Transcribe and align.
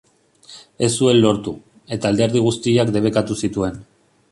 Ez 0.87 0.89
zuen 1.03 1.19
lortu, 1.25 1.53
eta 1.97 2.11
alderdi 2.11 2.43
guztiak 2.47 2.93
debekatu 2.99 3.41
zituen. 3.45 3.81